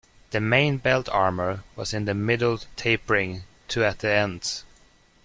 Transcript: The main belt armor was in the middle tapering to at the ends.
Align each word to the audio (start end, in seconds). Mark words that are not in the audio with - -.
The 0.31 0.39
main 0.39 0.77
belt 0.79 1.07
armor 1.09 1.63
was 1.75 1.93
in 1.93 2.05
the 2.05 2.15
middle 2.15 2.57
tapering 2.75 3.43
to 3.67 3.85
at 3.85 3.99
the 3.99 4.11
ends. 4.11 4.63